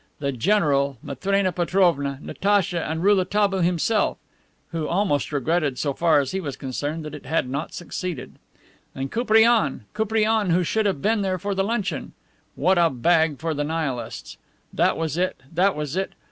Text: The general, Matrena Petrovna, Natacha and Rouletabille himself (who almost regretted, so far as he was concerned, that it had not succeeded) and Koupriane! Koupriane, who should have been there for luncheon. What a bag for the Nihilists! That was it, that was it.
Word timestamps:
The 0.17 0.31
general, 0.31 0.97
Matrena 1.03 1.51
Petrovna, 1.51 2.17
Natacha 2.23 2.83
and 2.89 3.03
Rouletabille 3.03 3.61
himself 3.61 4.17
(who 4.71 4.87
almost 4.87 5.31
regretted, 5.31 5.77
so 5.77 5.93
far 5.93 6.19
as 6.19 6.31
he 6.31 6.39
was 6.39 6.55
concerned, 6.55 7.05
that 7.05 7.13
it 7.13 7.27
had 7.27 7.47
not 7.47 7.71
succeeded) 7.75 8.39
and 8.95 9.11
Koupriane! 9.11 9.81
Koupriane, 9.93 10.49
who 10.49 10.63
should 10.63 10.87
have 10.87 11.03
been 11.03 11.21
there 11.21 11.37
for 11.37 11.53
luncheon. 11.53 12.13
What 12.55 12.79
a 12.79 12.89
bag 12.89 13.37
for 13.37 13.53
the 13.53 13.63
Nihilists! 13.63 14.37
That 14.73 14.97
was 14.97 15.19
it, 15.19 15.39
that 15.53 15.75
was 15.75 15.95
it. 15.95 16.13